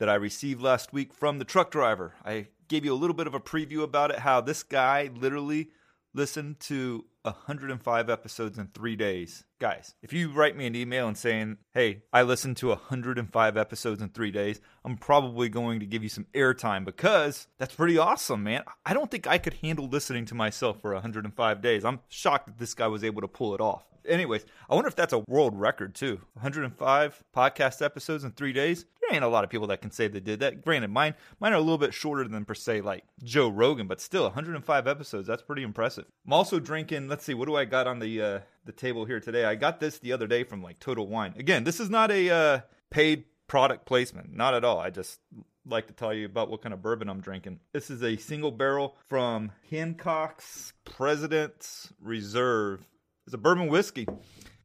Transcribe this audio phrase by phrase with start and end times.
[0.00, 2.14] that I received last week from the truck driver.
[2.24, 5.70] I gave you a little bit of a preview about it, how this guy literally
[6.14, 9.44] listened to 105 episodes in three days.
[9.60, 14.00] Guys, if you write me an email and saying, hey, I listened to 105 episodes
[14.00, 18.42] in three days, I'm probably going to give you some airtime because that's pretty awesome,
[18.42, 18.62] man.
[18.86, 21.84] I don't think I could handle listening to myself for 105 days.
[21.84, 23.84] I'm shocked that this guy was able to pull it off.
[24.08, 26.20] Anyways, I wonder if that's a world record too.
[26.32, 28.86] 105 podcast episodes in three days.
[29.12, 30.62] Ain't a lot of people that can say they did that.
[30.62, 34.00] Granted, mine mine are a little bit shorter than per se like Joe Rogan, but
[34.00, 35.26] still 105 episodes.
[35.26, 36.06] That's pretty impressive.
[36.26, 37.08] I'm also drinking.
[37.08, 39.44] Let's see, what do I got on the uh, the table here today?
[39.44, 41.34] I got this the other day from like Total Wine.
[41.36, 44.78] Again, this is not a uh, paid product placement, not at all.
[44.78, 45.20] I just
[45.66, 47.60] like to tell you about what kind of bourbon I'm drinking.
[47.72, 52.86] This is a single barrel from Hancock's President's Reserve
[53.30, 54.08] it's a bourbon whiskey.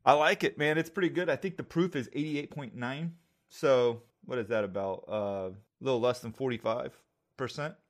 [0.03, 0.79] I like it, man.
[0.79, 1.29] It's pretty good.
[1.29, 3.11] I think the proof is 88.9.
[3.49, 5.05] So, what is that about?
[5.07, 6.91] Uh, a little less than 45%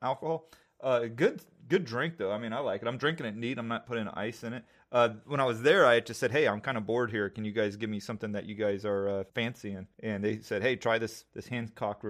[0.02, 0.50] alcohol.
[0.81, 2.31] Uh, good good drink though.
[2.31, 2.88] I mean, I like it.
[2.88, 3.58] I'm drinking it neat.
[3.58, 4.64] I'm not putting ice in it.
[4.92, 7.30] Uh, when I was there, I just said, "Hey, I'm kind of bored here.
[7.30, 10.61] Can you guys give me something that you guys are uh, fancying?" And they said,
[10.61, 12.03] "Hey, try this this Hancock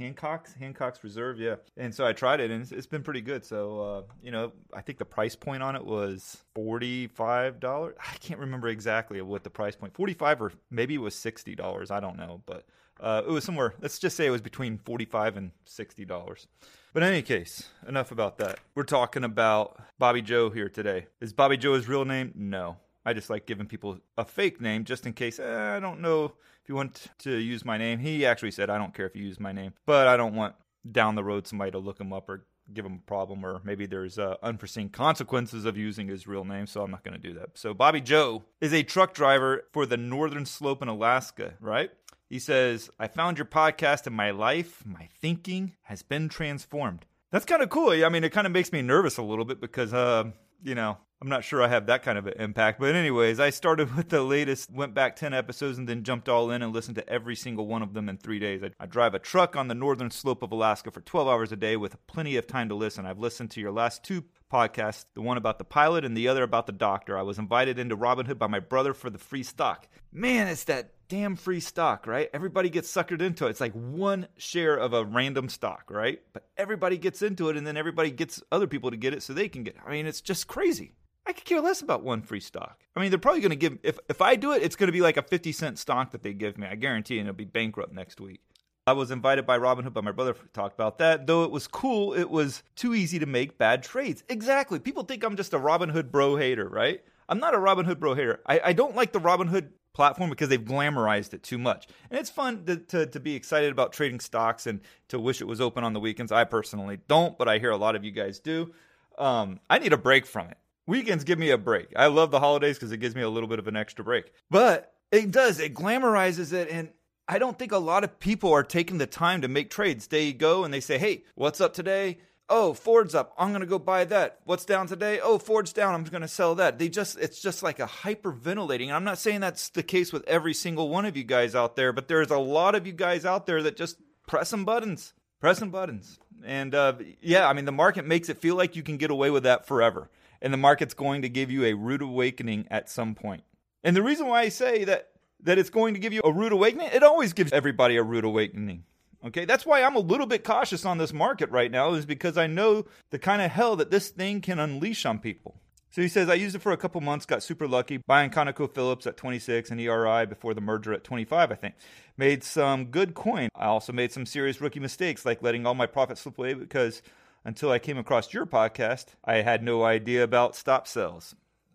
[0.00, 1.56] Hancock's Hancock's Reserve, yeah.
[1.76, 3.44] And so I tried it, and it's, it's been pretty good.
[3.44, 7.96] So uh, you know, I think the price point on it was forty five dollars.
[8.00, 9.94] I can't remember exactly what the price point.
[9.94, 11.90] Forty five or maybe it was sixty dollars.
[11.90, 12.64] I don't know, but
[13.00, 13.74] uh, it was somewhere.
[13.80, 16.46] Let's just say it was between forty five and sixty dollars.
[16.92, 18.58] But in any case, enough about that.
[18.74, 21.06] We're talking about Bobby Joe here today.
[21.20, 22.32] Is Bobby Joe his real name?
[22.34, 22.76] No.
[23.04, 25.38] I just like giving people a fake name just in case.
[25.38, 27.98] Eh, I don't know if you want to use my name.
[28.00, 30.54] He actually said, I don't care if you use my name, but I don't want
[30.90, 33.86] down the road somebody to look him up or give him a problem, or maybe
[33.86, 37.34] there's uh, unforeseen consequences of using his real name, so I'm not going to do
[37.34, 37.58] that.
[37.58, 41.90] So, Bobby Joe is a truck driver for the Northern Slope in Alaska, right?
[42.30, 47.04] He says, I found your podcast and my life, my thinking has been transformed.
[47.32, 47.90] That's kind of cool.
[47.90, 50.30] I mean, it kind of makes me nervous a little bit because, uh,
[50.62, 52.78] you know, I'm not sure I have that kind of an impact.
[52.78, 56.52] But, anyways, I started with the latest, went back 10 episodes, and then jumped all
[56.52, 58.62] in and listened to every single one of them in three days.
[58.62, 61.56] I, I, drive a truck on the northern slope of Alaska for 12 hours a
[61.56, 63.06] day with plenty of time to listen.
[63.06, 66.44] I've listened to your last two podcasts, the one about the pilot and the other
[66.44, 67.18] about the doctor.
[67.18, 69.88] I was invited into Robinhood by my brother for the free stock.
[70.12, 72.30] Man, it's that damn free stock, right?
[72.32, 73.50] Everybody gets suckered into it.
[73.50, 76.22] It's like one share of a random stock, right?
[76.32, 79.32] But everybody gets into it, and then everybody gets other people to get it so
[79.32, 79.80] they can get it.
[79.84, 80.94] I mean, it's just crazy.
[81.26, 82.80] I could care less about one free stock.
[82.96, 84.92] I mean, they're probably going to give if if I do it, it's going to
[84.92, 86.68] be like a 50 cent stock that they give me.
[86.68, 88.40] I guarantee, and it'll be bankrupt next week.
[88.86, 91.26] I was invited by Robinhood by my brother to talk about that.
[91.26, 94.22] Though it was cool, it was too easy to make bad trades.
[94.28, 94.78] Exactly.
[94.78, 97.02] People think I'm just a Robinhood bro hater, right?
[97.28, 98.40] I'm not a Robinhood bro hater.
[98.46, 101.86] I, I don't like the Robinhood platform because they've glamorized it too much.
[102.10, 105.46] And it's fun to, to, to, be excited about trading stocks and to wish it
[105.46, 106.32] was open on the weekends.
[106.32, 108.72] I personally don't, but I hear a lot of you guys do.
[109.18, 110.58] Um, I need a break from it.
[110.86, 111.88] Weekends give me a break.
[111.96, 114.32] I love the holidays because it gives me a little bit of an extra break.
[114.50, 116.68] But it does, it glamorizes it.
[116.70, 116.90] And
[117.28, 120.06] I don't think a lot of people are taking the time to make trades.
[120.06, 122.18] They go and they say, hey, what's up today?
[122.52, 123.32] Oh, Ford's up.
[123.38, 124.40] I'm going to go buy that.
[124.44, 125.20] What's down today?
[125.22, 125.94] Oh, Ford's down.
[125.94, 126.80] I'm going to sell that.
[126.80, 128.86] They just, it's just like a hyperventilating.
[128.86, 131.76] And I'm not saying that's the case with every single one of you guys out
[131.76, 135.14] there, but there's a lot of you guys out there that just press some buttons,
[135.40, 136.18] pressing buttons.
[136.44, 139.30] And uh, yeah, I mean, the market makes it feel like you can get away
[139.30, 140.10] with that forever
[140.42, 143.44] and the market's going to give you a rude awakening at some point.
[143.84, 145.08] And the reason why I say that
[145.42, 148.24] that it's going to give you a rude awakening, it always gives everybody a rude
[148.24, 148.84] awakening.
[149.24, 152.38] Okay, that's why I'm a little bit cautious on this market right now, is because
[152.38, 155.60] I know the kind of hell that this thing can unleash on people.
[155.90, 159.06] So he says, I used it for a couple months, got super lucky, buying ConocoPhillips
[159.06, 161.74] at 26 and ERI before the merger at 25, I think.
[162.16, 163.48] Made some good coin.
[163.56, 167.02] I also made some serious rookie mistakes, like letting all my profits slip away because
[167.44, 171.34] until I came across your podcast, I had no idea about stop sells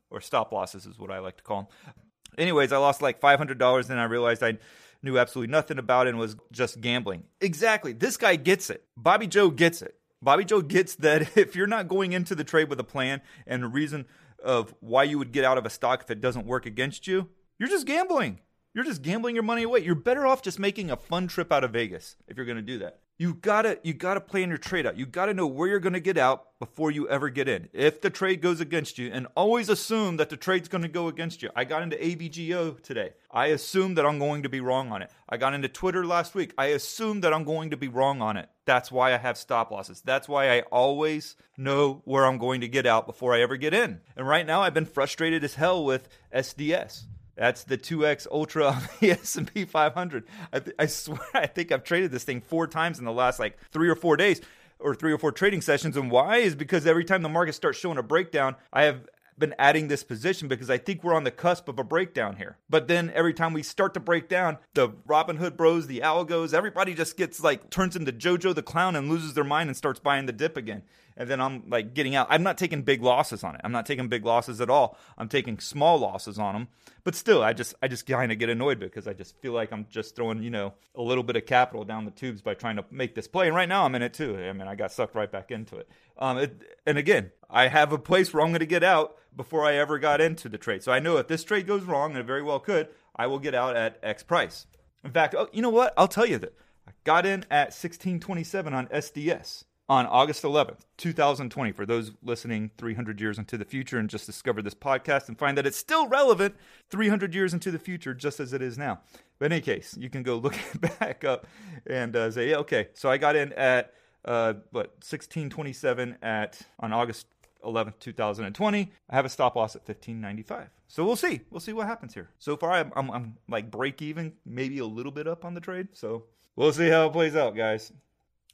[0.09, 1.93] or stop losses, is what I like to call them.
[2.37, 4.57] Anyways, I lost like $500 and I realized I
[5.05, 7.23] knew absolutely nothing about it and was just gambling.
[7.39, 7.93] Exactly.
[7.93, 8.83] This guy gets it.
[8.97, 9.95] Bobby Joe gets it.
[10.21, 13.63] Bobby Joe gets that if you're not going into the trade with a plan and
[13.63, 14.05] a reason
[14.43, 17.29] of why you would get out of a stock if it doesn't work against you,
[17.57, 18.41] you're just gambling.
[18.73, 19.79] You're just gambling your money away.
[19.79, 22.61] You're better off just making a fun trip out of Vegas if you're going to
[22.61, 22.99] do that.
[23.17, 24.97] You gotta you gotta plan your trade out.
[24.97, 27.69] You gotta know where you're gonna get out before you ever get in.
[27.71, 31.41] If the trade goes against you, and always assume that the trade's gonna go against
[31.41, 31.49] you.
[31.55, 33.13] I got into AVGO today.
[33.31, 35.11] I assume that I'm going to be wrong on it.
[35.29, 36.53] I got into Twitter last week.
[36.57, 38.49] I assume that I'm going to be wrong on it.
[38.65, 40.01] That's why I have stop losses.
[40.01, 43.73] That's why I always know where I'm going to get out before I ever get
[43.73, 44.01] in.
[44.15, 47.03] And right now I've been frustrated as hell with SDS.
[47.35, 50.23] That's the 2x Ultra on the S&P 500.
[50.53, 53.39] I, th- I swear, I think I've traded this thing four times in the last
[53.39, 54.41] like three or four days
[54.79, 55.97] or three or four trading sessions.
[55.97, 59.55] And why is because every time the market starts showing a breakdown, I have been
[59.59, 62.57] adding this position because I think we're on the cusp of a breakdown here.
[62.69, 66.93] But then every time we start to break down, the Robinhood bros, the algos, everybody
[66.93, 70.25] just gets like turns into Jojo the clown and loses their mind and starts buying
[70.25, 70.83] the dip again
[71.17, 72.27] and then I'm like getting out.
[72.29, 73.61] I'm not taking big losses on it.
[73.63, 74.97] I'm not taking big losses at all.
[75.17, 76.67] I'm taking small losses on them.
[77.03, 79.71] But still, I just I just kind of get annoyed because I just feel like
[79.71, 82.75] I'm just throwing you know a little bit of capital down the tubes by trying
[82.77, 83.47] to make this play.
[83.47, 84.37] And right now I'm in it too.
[84.37, 85.87] I mean I got sucked right back into it.
[86.17, 89.65] Um, it, and again, I have a place where I'm going to get out before
[89.65, 90.83] I ever got into the trade.
[90.83, 93.39] So I know if this trade goes wrong, and it very well could, I will
[93.39, 94.67] get out at X price.
[95.03, 95.93] In fact, oh, you know what?
[95.97, 96.53] I'll tell you that
[96.87, 103.21] I got in at 1627 on SDS on August 11th, 2020, for those listening 300
[103.21, 106.55] years into the future and just discovered this podcast and find that it's still relevant
[106.89, 108.99] 300 years into the future, just as it is now.
[109.37, 110.55] But in any case, you can go look
[110.99, 111.45] back up
[111.85, 113.93] and uh, say, yeah, okay, so I got in at
[114.25, 117.27] uh, what 1627 at on August
[117.65, 118.91] 11th, 2020.
[119.09, 120.69] I have a stop loss at 1595.
[120.87, 121.41] So we'll see.
[121.49, 122.29] We'll see what happens here.
[122.39, 125.61] So far, I'm, I'm, I'm like break even, maybe a little bit up on the
[125.61, 125.89] trade.
[125.93, 126.25] So
[126.55, 127.91] we'll see how it plays out, guys.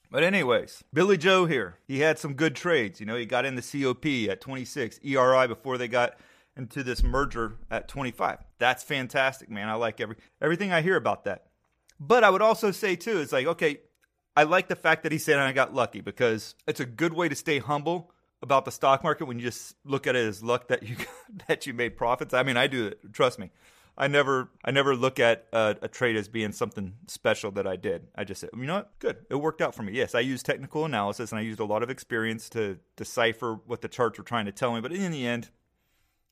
[0.09, 1.77] But anyways, Billy Joe here.
[1.87, 2.99] He had some good trades.
[2.99, 6.17] You know, he got in the COP at 26, ERI before they got
[6.57, 8.39] into this merger at 25.
[8.59, 9.69] That's fantastic, man.
[9.69, 11.45] I like every everything I hear about that.
[11.99, 13.79] But I would also say too, it's like, okay,
[14.35, 17.29] I like the fact that he said I got lucky because it's a good way
[17.29, 18.11] to stay humble
[18.41, 20.95] about the stock market when you just look at it as luck that you
[21.47, 22.33] that you made profits.
[22.33, 23.13] I mean, I do it.
[23.13, 23.51] Trust me.
[23.97, 27.75] I never I never look at a, a, trade as being something special that I
[27.75, 28.07] did.
[28.15, 29.93] I just said, you know what, good, it worked out for me.
[29.93, 33.81] Yes, I used technical analysis and I used a lot of experience to decipher what
[33.81, 34.81] the charts were trying to tell me.
[34.81, 35.49] But in the end,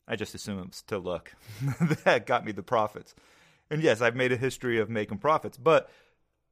[0.08, 1.34] I just assume it was to luck
[2.06, 3.14] that got me the profits.
[3.70, 5.92] And yes, I've made a history of making profits, but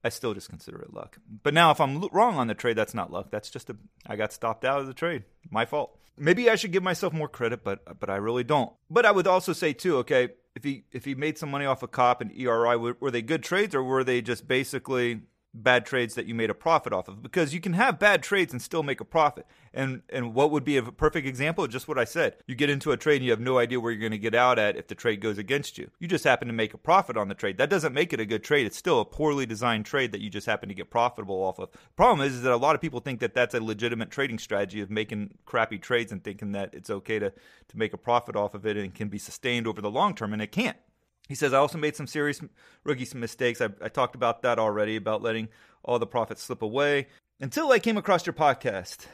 [0.08, 1.18] I still just consider it luck.
[1.44, 3.28] But now, if I'm wrong on the trade, that's not luck.
[3.30, 3.76] That's just a
[4.08, 5.24] I got stopped out of the trade.
[5.52, 6.00] My fault.
[6.18, 8.72] Maybe I should give myself more credit, but but I really don't.
[8.90, 11.84] But I would also say too, okay, if he if he made some money off
[11.84, 15.24] of COP and ERI, were, were they good trades or were they just basically
[15.54, 18.54] bad trades that you made a profit off of because you can have bad trades
[18.54, 19.46] and still make a profit.
[19.74, 21.68] And and what would be a perfect example?
[21.68, 22.38] Just what I said.
[22.48, 24.36] You get into a trade and you have no idea where you're going to get
[24.36, 25.90] out at if the trade goes against you.
[26.00, 27.58] You just happen to make a profit on the trade.
[27.58, 28.66] That doesn't make it a good trade.
[28.66, 31.70] It's still a poorly designed trade that you just happen to get profitable off of.
[31.96, 34.82] Problem is, is that a lot of people think that that's a legitimate trading strategy
[34.82, 37.34] of making crappy trades and thinking that it's okay to
[37.68, 40.34] to make a profit off of it and can be sustained over the long term
[40.34, 40.78] and it can't.
[41.28, 42.42] He says, I also made some serious
[42.84, 43.62] rookie mistakes.
[43.62, 45.50] I, I talked about that already, about letting
[45.84, 47.08] all the profits slip away.
[47.40, 49.06] Until I came across your podcast,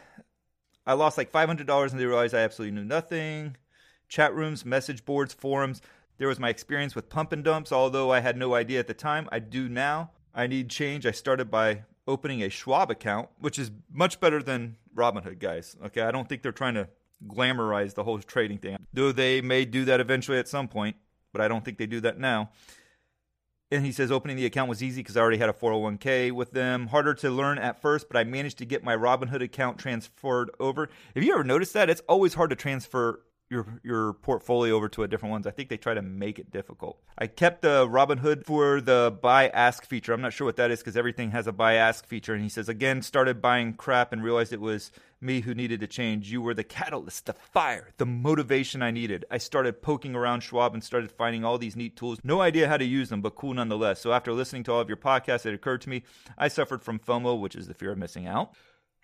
[0.86, 3.58] I lost like $500 and they realized I absolutely knew nothing.
[4.08, 5.82] Chat rooms, message boards, forums.
[6.18, 8.94] There was my experience with pump and dumps, although I had no idea at the
[8.94, 9.28] time.
[9.32, 10.12] I do now.
[10.36, 11.06] I need change.
[11.06, 15.76] I started by opening a Schwab account, which is much better than Robinhood, guys.
[15.86, 16.88] Okay, I don't think they're trying to
[17.28, 18.78] glamorize the whole trading thing.
[18.94, 20.96] Though they may do that eventually at some point
[21.34, 22.52] but I don't think they do that now.
[23.72, 26.52] And he says opening the account was easy because I already had a 401k with
[26.52, 26.88] them.
[26.88, 30.90] Harder to learn at first, but I managed to get my Robinhood account transferred over.
[31.16, 31.90] Have you ever noticed that?
[31.90, 35.48] It's always hard to transfer your your portfolio over to a different ones.
[35.48, 37.00] I think they try to make it difficult.
[37.18, 40.14] I kept the Robinhood for the buy ask feature.
[40.14, 42.34] I'm not sure what that is because everything has a buy ask feature.
[42.34, 45.88] And he says again, started buying crap and realized it was me who needed to
[45.88, 46.32] change.
[46.32, 49.26] You were the catalyst, the fire, the motivation I needed.
[49.32, 52.20] I started poking around Schwab and started finding all these neat tools.
[52.24, 54.02] No idea how to use them, but cool nonetheless.
[54.02, 56.04] So after listening to all of your podcasts, it occurred to me
[56.38, 58.54] I suffered from FOMO, which is the fear of missing out.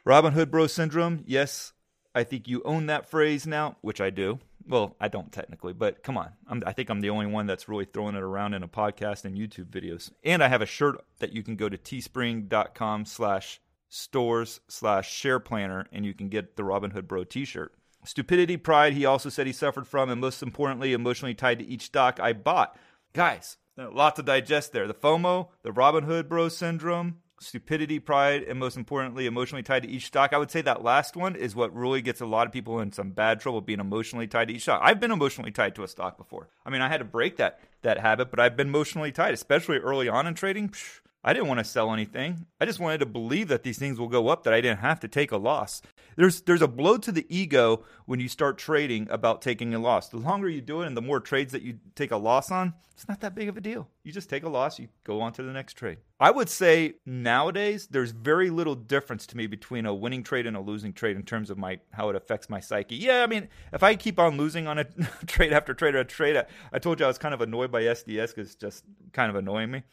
[0.06, 1.74] Robinhood Bro Syndrome, yes,
[2.20, 4.40] I think you own that phrase now, which I do.
[4.68, 6.34] Well, I don't technically, but come on.
[6.48, 9.24] I'm, i think I'm the only one that's really throwing it around in a podcast
[9.24, 10.12] and YouTube videos.
[10.24, 15.40] And I have a shirt that you can go to teespring.com slash stores slash share
[15.40, 17.74] planner and you can get the Robinhood Bro t-shirt.
[18.04, 21.84] Stupidity, pride, he also said he suffered from, and most importantly, emotionally tied to each
[21.84, 22.78] stock I bought.
[23.14, 24.88] Guys, a lot to digest there.
[24.88, 30.08] The FOMO, the Robinhood Bro syndrome, stupidity, pride, and most importantly, emotionally tied to each
[30.08, 30.34] stock.
[30.34, 32.92] I would say that last one is what really gets a lot of people in
[32.92, 34.82] some bad trouble being emotionally tied to each stock.
[34.84, 36.50] I've been emotionally tied to a stock before.
[36.66, 39.78] I mean, I had to break that that habit, but I've been emotionally tied, especially
[39.78, 40.70] early on in trading.
[40.70, 42.46] Psh, I didn't want to sell anything.
[42.60, 45.00] I just wanted to believe that these things will go up, that I didn't have
[45.02, 45.82] to take a loss.
[46.20, 50.10] There's there's a blow to the ego when you start trading about taking a loss.
[50.10, 52.74] The longer you do it and the more trades that you take a loss on,
[52.92, 53.88] it's not that big of a deal.
[54.04, 56.00] You just take a loss, you go on to the next trade.
[56.20, 60.58] I would say nowadays there's very little difference to me between a winning trade and
[60.58, 62.98] a losing trade in terms of my how it affects my psyche.
[62.98, 64.84] Yeah, I mean, if I keep on losing on a
[65.26, 67.84] trade after trade after trade, I, I told you I was kind of annoyed by
[67.84, 68.84] SDS because it's just
[69.14, 69.84] kind of annoying me.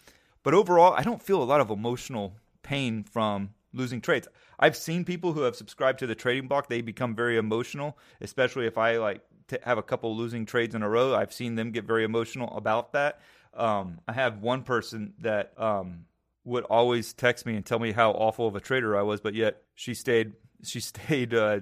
[0.42, 4.28] But overall, I don't feel a lot of emotional pain from losing trades.
[4.58, 8.66] I've seen people who have subscribed to the trading block, they become very emotional, especially
[8.66, 11.14] if I like to have a couple losing trades in a row.
[11.14, 13.20] I've seen them get very emotional about that.
[13.54, 16.06] Um, I have one person that um,
[16.44, 19.34] would always text me and tell me how awful of a trader I was, but
[19.34, 20.32] yet she stayed
[20.62, 21.60] she stayed uh,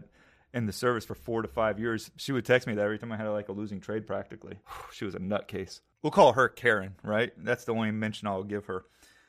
[0.53, 2.11] in the service for four to five years.
[2.17, 4.59] She would text me that every time I had like a losing trade practically.
[4.93, 5.81] She was a nutcase.
[6.03, 7.33] We'll call her Karen, right?
[7.37, 8.85] That's the only mention I'll give her.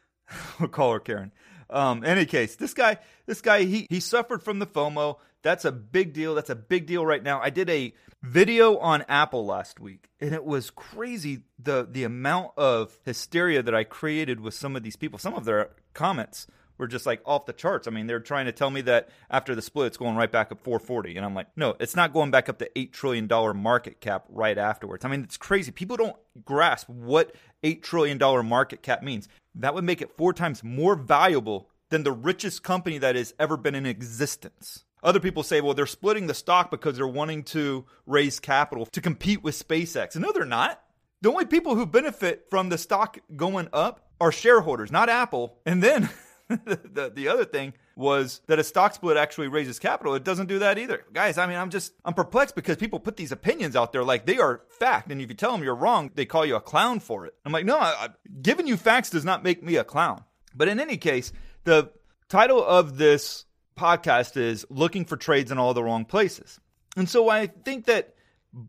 [0.60, 1.32] we'll call her Karen.
[1.70, 5.18] Um, any case, this guy, this guy, he he suffered from the FOMO.
[5.42, 6.36] That's a big deal.
[6.36, 7.40] That's a big deal right now.
[7.42, 7.94] I did a
[8.24, 13.76] video on Apple last week, and it was crazy the the amount of hysteria that
[13.76, 15.20] I created with some of these people.
[15.20, 17.88] Some of their comments were just like off the charts.
[17.88, 20.52] I mean, they're trying to tell me that after the split, it's going right back
[20.52, 23.54] up 440, and I'm like, no, it's not going back up to eight trillion dollar
[23.54, 25.06] market cap right afterwards.
[25.06, 25.72] I mean, it's crazy.
[25.72, 29.28] People don't grasp what eight trillion dollar market cap means.
[29.56, 33.58] That would make it four times more valuable than the richest company that has ever
[33.58, 34.84] been in existence.
[35.04, 39.02] Other people say, well, they're splitting the stock because they're wanting to raise capital to
[39.02, 40.16] compete with SpaceX.
[40.16, 40.82] And no, they're not.
[41.22, 45.60] The only people who benefit from the stock going up are shareholders, not Apple.
[45.66, 46.10] And then
[46.50, 50.14] the, the other thing was that a stock split actually raises capital.
[50.16, 51.04] It doesn't do that either.
[51.14, 54.26] Guys, I mean, I'm just, I'm perplexed because people put these opinions out there like
[54.26, 55.12] they are fact.
[55.12, 57.34] And if you tell them you're wrong, they call you a clown for it.
[57.46, 58.10] I'm like, no, I, I,
[58.42, 60.24] giving you facts does not make me a clown.
[60.54, 61.34] But in any case,
[61.64, 61.92] the
[62.30, 63.46] title of this
[63.78, 66.60] podcast is Looking for Trades in All the Wrong Places.
[66.96, 68.14] And so I think that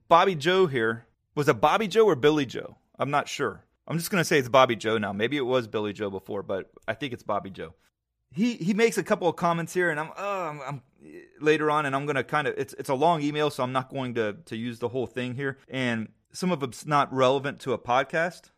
[0.08, 2.76] Bobby Joe here was a Bobby Joe or Billy Joe?
[2.98, 3.65] I'm not sure.
[3.86, 5.12] I'm just to say it's Bobby Joe now.
[5.12, 7.74] Maybe it was Billy Joe before, but I think it's Bobby Joe.
[8.32, 10.82] He he makes a couple of comments here, and I'm, oh, I'm, I'm
[11.40, 13.88] later on, and I'm to kind of it's it's a long email, so I'm not
[13.88, 17.72] going to to use the whole thing here, and some of it's not relevant to
[17.72, 18.50] a podcast.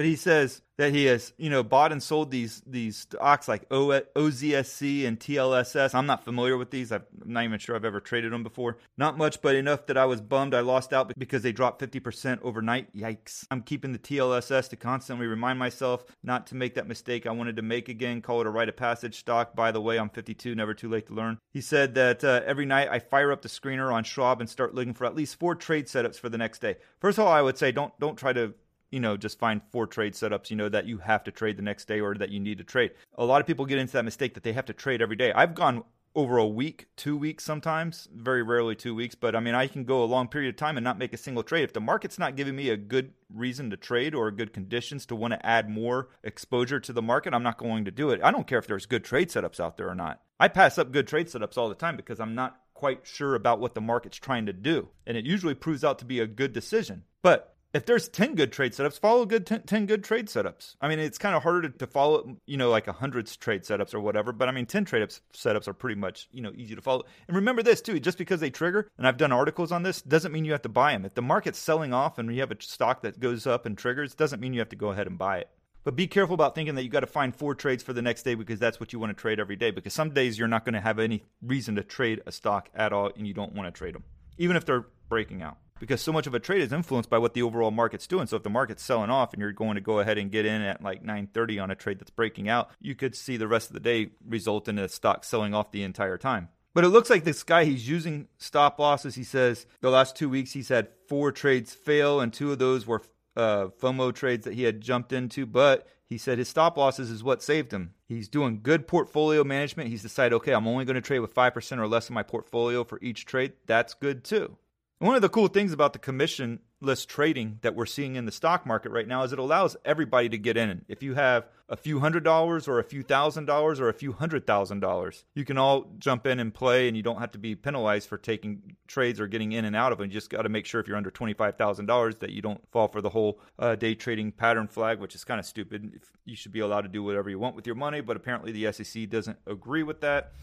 [0.00, 3.66] But he says that he has, you know, bought and sold these these stocks like
[3.70, 5.94] o- OZSC and TLSS.
[5.94, 6.90] I'm not familiar with these.
[6.90, 8.78] i am not even sure I've ever traded them before.
[8.96, 12.40] Not much, but enough that I was bummed I lost out because they dropped 50%
[12.40, 12.96] overnight.
[12.96, 13.46] Yikes.
[13.50, 17.56] I'm keeping the TLSS to constantly remind myself not to make that mistake I wanted
[17.56, 18.22] to make again.
[18.22, 19.54] Call it a rite of passage stock.
[19.54, 21.36] By the way, I'm 52, never too late to learn.
[21.52, 24.74] He said that uh, every night I fire up the screener on Schwab and start
[24.74, 26.76] looking for at least four trade setups for the next day.
[27.00, 28.54] First of all, I would say don't don't try to
[28.90, 31.62] you know, just find four trade setups, you know, that you have to trade the
[31.62, 32.92] next day or that you need to trade.
[33.14, 35.32] A lot of people get into that mistake that they have to trade every day.
[35.32, 39.54] I've gone over a week, two weeks sometimes, very rarely two weeks, but I mean,
[39.54, 41.62] I can go a long period of time and not make a single trade.
[41.62, 45.14] If the market's not giving me a good reason to trade or good conditions to
[45.14, 48.20] want to add more exposure to the market, I'm not going to do it.
[48.24, 50.20] I don't care if there's good trade setups out there or not.
[50.40, 53.60] I pass up good trade setups all the time because I'm not quite sure about
[53.60, 54.88] what the market's trying to do.
[55.06, 57.04] And it usually proves out to be a good decision.
[57.22, 60.74] But if there's 10 good trade setups, follow good 10, 10 good trade setups.
[60.80, 63.62] I mean, it's kind of harder to, to follow, you know, like a hundreds trade
[63.62, 66.52] setups or whatever, but I mean, 10 trade ups, setups are pretty much, you know,
[66.56, 67.04] easy to follow.
[67.28, 70.32] And remember this too, just because they trigger, and I've done articles on this, doesn't
[70.32, 71.04] mean you have to buy them.
[71.04, 74.14] If the market's selling off and you have a stock that goes up and triggers,
[74.14, 75.48] doesn't mean you have to go ahead and buy it.
[75.82, 78.22] But be careful about thinking that you got to find four trades for the next
[78.22, 79.70] day because that's what you want to trade every day.
[79.70, 82.92] Because some days you're not going to have any reason to trade a stock at
[82.92, 84.04] all and you don't want to trade them,
[84.36, 87.34] even if they're breaking out because so much of a trade is influenced by what
[87.34, 88.28] the overall market's doing.
[88.28, 90.62] So if the market's selling off and you're going to go ahead and get in
[90.62, 93.74] at like 9:30 on a trade that's breaking out, you could see the rest of
[93.74, 96.48] the day result in a stock selling off the entire time.
[96.72, 99.16] But it looks like this guy he's using stop losses.
[99.16, 102.86] He says the last 2 weeks he's had 4 trades fail and two of those
[102.86, 103.02] were
[103.36, 107.24] uh, FOMO trades that he had jumped into, but he said his stop losses is
[107.24, 107.94] what saved him.
[108.06, 109.90] He's doing good portfolio management.
[109.90, 112.82] He's decided, okay, I'm only going to trade with 5% or less of my portfolio
[112.82, 113.52] for each trade.
[113.66, 114.56] That's good too.
[115.00, 118.66] One of the cool things about the commissionless trading that we're seeing in the stock
[118.66, 120.84] market right now is it allows everybody to get in.
[120.88, 124.12] If you have a few hundred dollars or a few thousand dollars or a few
[124.12, 127.38] hundred thousand dollars, you can all jump in and play and you don't have to
[127.38, 130.08] be penalized for taking trades or getting in and out of them.
[130.08, 133.00] You just got to make sure if you're under $25,000 that you don't fall for
[133.00, 135.98] the whole uh, day trading pattern flag, which is kind of stupid.
[136.26, 138.70] You should be allowed to do whatever you want with your money, but apparently the
[138.70, 140.34] SEC doesn't agree with that.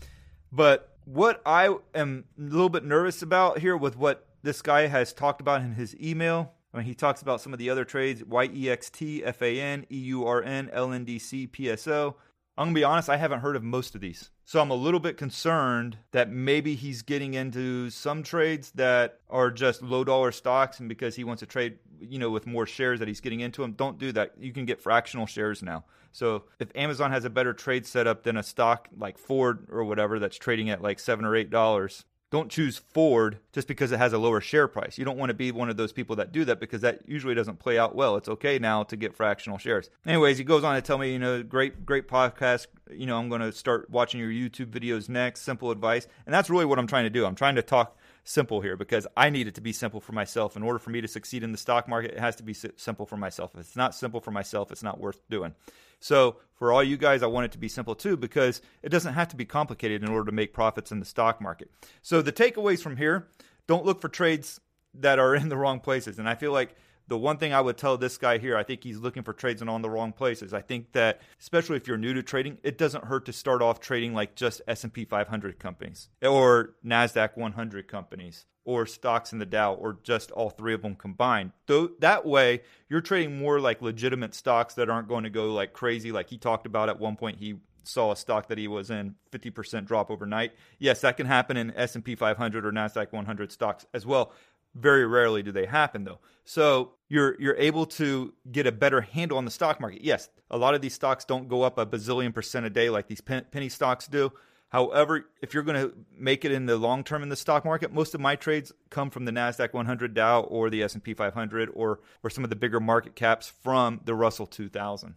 [0.52, 5.12] But what I am a little bit nervous about here with what this guy has
[5.12, 6.54] talked about in his email.
[6.72, 12.14] when he talks about some of the other trades YEXT, FAN, EURN, LNDC, PSO.
[12.58, 14.30] I'm going to be honest, I haven't heard of most of these.
[14.46, 19.52] So I'm a little bit concerned that maybe he's getting into some trades that are
[19.52, 23.00] just low dollar stocks and because he wants to trade, you know, with more shares
[23.00, 23.74] that he's getting into them.
[23.74, 24.32] Don't do that.
[24.40, 25.84] You can get fractional shares now.
[26.14, 30.20] So if Amazon has a better trade setup than a stock like Ford or whatever
[30.20, 34.12] that's trading at like 7 or 8 dollars, don't choose Ford just because it has
[34.12, 34.98] a lower share price.
[34.98, 37.36] You don't want to be one of those people that do that because that usually
[37.36, 38.18] doesn't play out well.
[38.18, 39.90] It's okay now to get fractional shares.
[40.06, 42.68] Anyways, he goes on to tell me, you know, great, great podcast.
[42.92, 45.42] You know, I'm going to start watching your YouTube videos next.
[45.42, 46.06] Simple advice.
[46.26, 47.26] And that's really what I'm trying to do.
[47.26, 50.58] I'm trying to talk simple here because I need it to be simple for myself.
[50.58, 53.06] In order for me to succeed in the stock market, it has to be simple
[53.06, 53.52] for myself.
[53.54, 55.56] If it's not simple for myself, it's not worth doing.
[56.00, 59.14] So for all you guys, I want it to be simple too because it doesn't
[59.14, 61.70] have to be complicated in order to make profits in the stock market.
[62.02, 63.28] So the takeaways from here,
[63.68, 64.60] don't look for trades
[64.94, 66.20] that are in the wrong places.
[66.20, 66.76] And I feel like
[67.08, 69.62] the one thing I would tell this guy here, I think he's looking for trades
[69.62, 70.54] and on the wrong places.
[70.54, 73.80] I think that especially if you're new to trading, it doesn't hurt to start off
[73.80, 79.74] trading like just S&P 500 companies or Nasdaq 100 companies or stocks in the Dow
[79.74, 81.52] or just all three of them combined.
[81.68, 85.72] Though that way, you're trading more like legitimate stocks that aren't going to go like
[85.72, 87.56] crazy like he talked about at one point he
[87.88, 90.54] saw a stock that he was in 50% drop overnight.
[90.80, 94.34] Yes, that can happen in S&P 500 or Nasdaq 100 stocks as well.
[94.78, 96.20] Very rarely do they happen though.
[96.46, 100.04] So you're you're able to get a better handle on the stock market.
[100.04, 103.08] Yes, a lot of these stocks don't go up a bazillion percent a day like
[103.08, 104.32] these penny stocks do.
[104.70, 107.94] However, if you're going to make it in the long term in the stock market,
[107.94, 112.02] most of my trades come from the Nasdaq 100 Dow or the S&P 500 or
[112.22, 115.16] or some of the bigger market caps from the Russell 2000.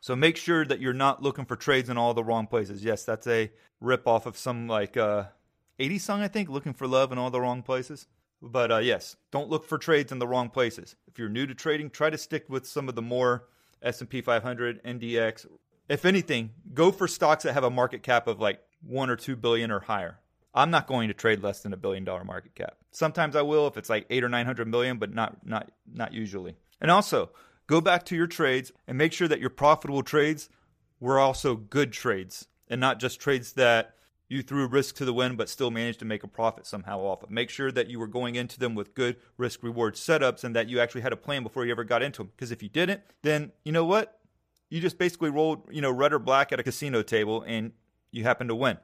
[0.00, 2.82] So make sure that you're not looking for trades in all the wrong places.
[2.82, 5.24] Yes, that's a rip off of some like uh
[5.78, 8.06] 80 song I think, looking for love in all the wrong places.
[8.46, 10.96] But uh, yes, don't look for trades in the wrong places.
[11.06, 13.48] If you're new to trading, try to stick with some of the more
[13.82, 15.46] S&P 500, NDX.
[15.88, 19.36] If anything, go for stocks that have a market cap of like 1 or 2
[19.36, 20.18] billion or higher.
[20.54, 22.78] I'm not going to trade less than a billion dollar market cap.
[22.90, 26.56] Sometimes I will if it's like 8 or 900 million, but not not not usually.
[26.80, 27.30] And also,
[27.66, 30.48] go back to your trades and make sure that your profitable trades
[30.98, 33.95] were also good trades and not just trades that
[34.28, 37.22] you threw risk to the wind but still managed to make a profit somehow off
[37.22, 37.30] of.
[37.30, 40.68] Make sure that you were going into them with good risk reward setups and that
[40.68, 42.32] you actually had a plan before you ever got into them.
[42.34, 44.18] Because if you didn't, then you know what?
[44.68, 47.72] You just basically rolled, you know, red or black at a casino table and
[48.10, 48.78] you happen to win.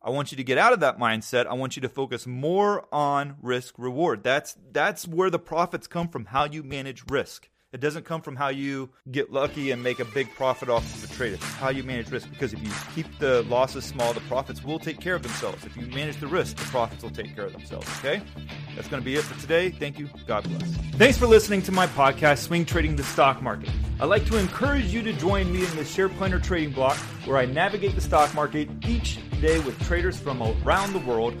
[0.00, 1.46] I want you to get out of that mindset.
[1.46, 4.22] I want you to focus more on risk reward.
[4.22, 7.48] That's that's where the profits come from, how you manage risk.
[7.78, 11.08] It doesn't come from how you get lucky and make a big profit off of
[11.08, 11.34] a trade.
[11.34, 12.28] It's how you manage risk.
[12.28, 15.64] Because if you keep the losses small, the profits will take care of themselves.
[15.64, 17.86] If you manage the risk, the profits will take care of themselves.
[18.00, 18.20] Okay?
[18.74, 19.70] That's going to be it for today.
[19.70, 20.10] Thank you.
[20.26, 20.72] God bless.
[20.96, 23.70] Thanks for listening to my podcast, Swing Trading the Stock Market.
[24.00, 27.36] I'd like to encourage you to join me in the Share Planner Trading Block, where
[27.36, 31.40] I navigate the stock market each day with traders from around the world